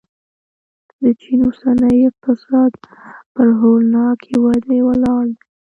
د 1.01 1.03
چین 1.21 1.39
اوسنی 1.47 1.97
اقتصاد 2.09 2.71
پر 3.33 3.47
هولناکې 3.59 4.33
ودې 4.43 4.79
ولاړ 4.87 5.25
دی. 5.35 5.43